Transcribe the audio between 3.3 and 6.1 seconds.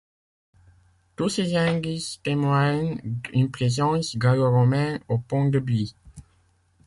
d'une présence gallo-romaine au Pont-de-Buis.